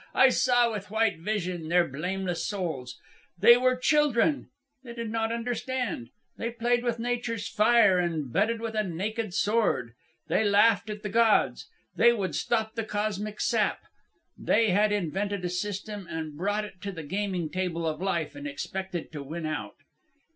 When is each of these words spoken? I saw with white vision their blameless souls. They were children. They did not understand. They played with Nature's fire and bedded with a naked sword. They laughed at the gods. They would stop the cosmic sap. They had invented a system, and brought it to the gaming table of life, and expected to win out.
I 0.15 0.29
saw 0.29 0.71
with 0.71 0.89
white 0.89 1.19
vision 1.19 1.69
their 1.69 1.87
blameless 1.87 2.43
souls. 2.47 2.99
They 3.37 3.55
were 3.55 3.75
children. 3.75 4.49
They 4.83 4.95
did 4.95 5.11
not 5.11 5.31
understand. 5.31 6.09
They 6.37 6.49
played 6.49 6.83
with 6.83 6.97
Nature's 6.97 7.47
fire 7.47 7.99
and 7.99 8.33
bedded 8.33 8.61
with 8.61 8.73
a 8.73 8.83
naked 8.83 9.31
sword. 9.31 9.93
They 10.27 10.43
laughed 10.43 10.89
at 10.89 11.03
the 11.03 11.09
gods. 11.09 11.67
They 11.95 12.13
would 12.13 12.33
stop 12.33 12.73
the 12.73 12.83
cosmic 12.83 13.39
sap. 13.39 13.81
They 14.35 14.71
had 14.71 14.91
invented 14.91 15.45
a 15.45 15.49
system, 15.49 16.07
and 16.09 16.35
brought 16.35 16.65
it 16.65 16.81
to 16.81 16.91
the 16.91 17.03
gaming 17.03 17.47
table 17.51 17.85
of 17.85 18.01
life, 18.01 18.33
and 18.33 18.47
expected 18.47 19.11
to 19.11 19.21
win 19.21 19.45
out. 19.45 19.75